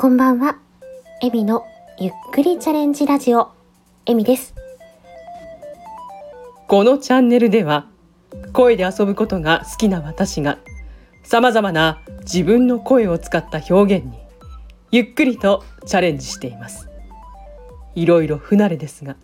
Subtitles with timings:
[0.00, 0.56] こんばんは。
[1.20, 1.66] エミの
[1.98, 3.50] ゆっくりチャレンジラジオ、
[4.06, 4.54] エミです。
[6.68, 7.86] このチャンネルでは
[8.54, 10.56] 声で遊ぶことが好きな私が
[11.22, 14.18] 様々な自分の声を使った表現に
[14.90, 16.88] ゆっくりとチャレンジしています。
[17.94, 19.16] いろいろ不慣れですが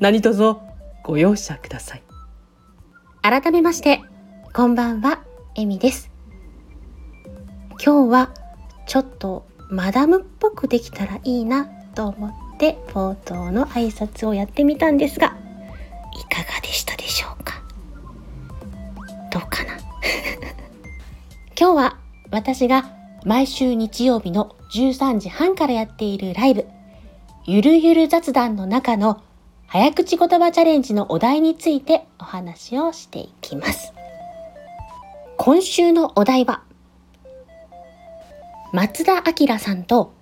[0.00, 0.56] 何卒
[1.04, 2.02] ご容赦ください。
[3.22, 4.02] 改めまして、
[4.52, 5.22] こんばんは、
[5.54, 6.10] エミです。
[7.80, 8.34] 今日は
[8.84, 15.36] ちょっとマダムっぽくできたらいいなと思って冒頭の挨拶をやってみたんですが、
[16.18, 17.62] いかがでしたでしょうか？
[19.30, 19.74] どうかな？
[21.58, 21.98] 今日は
[22.30, 22.90] 私が
[23.24, 26.66] 毎週日曜日の13時半からやっているライブ、
[27.44, 29.20] ゆるゆる雑談の中の
[29.66, 33.92] 早口言葉チャレンジのお題についてお話をしていきます。
[35.36, 36.62] 今週のお題は、
[38.70, 40.12] 松田明さんと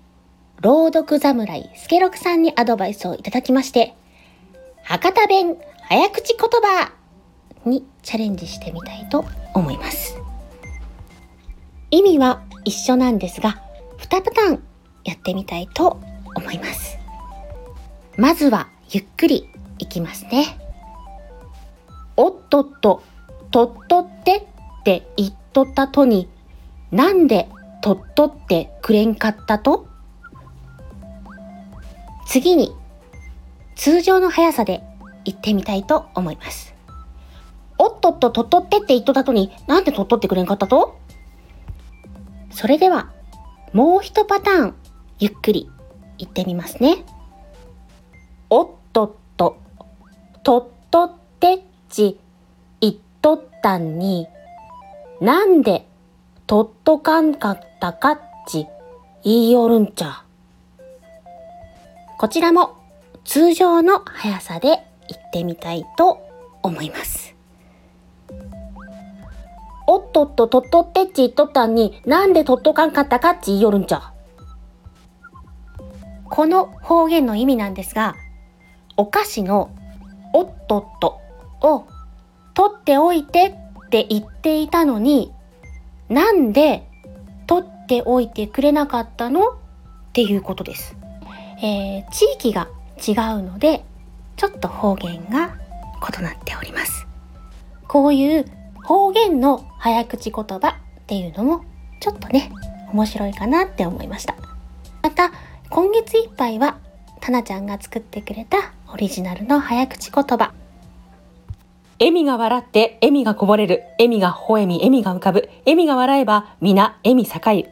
[0.61, 3.93] 朗読侍スケロクさんにアドバイスをいただきまして、
[4.83, 5.57] 博多弁
[5.89, 6.93] 早口言葉
[7.65, 10.17] にチャレンジしてみたいと思います。
[11.91, 13.61] 意味は一緒なんですが、
[13.97, 14.63] 2パターン
[15.03, 15.99] やってみたいと
[16.33, 16.97] 思います。
[18.15, 20.57] まずはゆっくりいきますね。
[22.15, 23.03] おっとっと、
[23.51, 26.29] とっとってって言っとったとに、
[26.91, 27.49] なんで
[27.87, 29.87] とっとってくれんかったと？
[32.27, 32.75] 次に、
[33.77, 34.83] 通常の速さで
[35.23, 36.75] 言ってみたいと思います。
[37.77, 40.99] おっとっととっとってって言っとったとに、なんでとっとってくれんかったと？
[42.51, 43.09] それでは、
[43.71, 44.75] もう一パターン、
[45.19, 45.69] ゆっくり
[46.17, 47.05] 言ってみますね。
[48.49, 49.61] おっとっと、
[50.43, 52.19] とっとってっち、
[52.81, 54.27] 言っとったんに、
[55.21, 55.87] なんで、
[56.47, 58.67] とっとかんかったかっち、
[59.21, 60.23] 言いよるんちゃ。
[62.17, 62.77] こちらも、
[63.25, 64.77] 通常の速さで言
[65.19, 66.19] ってみたいと
[66.63, 67.35] 思います。
[69.87, 74.13] おっとっととっとってっち言っとったんに、なんでとっとかんかったかっち言いよるんちゃ。
[76.29, 78.15] この方言の意味なんですが、
[78.95, 79.69] お菓子の
[80.31, 81.19] おっとっと
[81.59, 81.85] を
[82.53, 85.33] 取っておいてって言っていたのに、
[86.09, 86.87] なんで
[87.47, 89.53] 取っておいてくれなかったのっ
[90.13, 90.95] ていうことです。
[91.61, 93.83] えー地域が違うので、
[94.35, 95.55] ちょっと方言が
[96.19, 97.07] 異なっております。
[97.87, 98.45] こういう
[98.83, 101.65] 方言の早口言葉っていうのも
[101.99, 102.51] ちょっとね、
[102.93, 104.35] 面白いかなって思いました。
[105.01, 105.31] また、
[105.69, 106.77] 今月いっぱいは、
[107.19, 110.53] たなちゃんが作ってくれたオリジナルの早口言葉、
[111.99, 113.81] 笑みが笑って笑みがこぼれる。
[113.97, 115.49] 笑みが微笑み、笑みが浮かぶ。
[115.65, 117.69] 笑みが笑えば皆笑み栄える。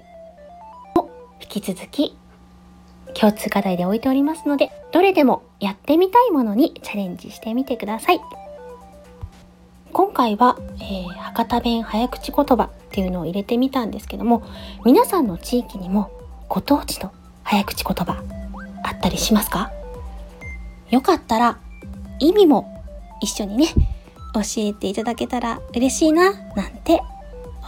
[1.41, 2.17] 引き続き
[3.13, 8.21] 共通課題で置いておりますので、どれでもやってみたいものにチャレンジしてみてください。
[9.93, 14.41] 今回は、えー博多弁早口言葉っていうのを入れてみたんですけども、
[14.85, 16.09] 皆さんの地域にも
[16.49, 17.11] ご当地の
[17.43, 18.23] 早口言葉
[18.83, 19.71] あったりしますか？
[20.89, 21.59] よかったら
[22.19, 22.83] 意味も
[23.21, 23.67] 一緒にね、
[24.35, 27.01] 教えていただけたら嬉しいな、なんて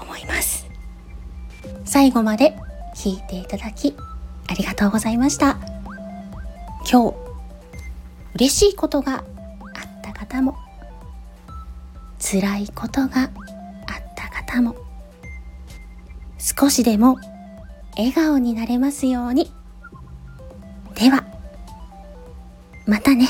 [0.01, 0.67] 思います。
[1.85, 2.57] 最後まで
[2.95, 3.95] 聞いていただき
[4.49, 5.57] ありがとうございました。
[6.89, 7.15] 今日、
[8.35, 9.23] 嬉しいことがあっ
[10.01, 10.57] た方も、
[12.19, 13.31] 辛いことがあっ
[14.15, 14.75] た方も、
[16.37, 17.17] 少しでも
[17.95, 19.51] 笑顔になれますように。
[20.95, 21.23] では、
[22.85, 23.27] またね。